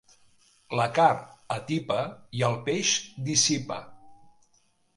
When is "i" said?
2.39-2.43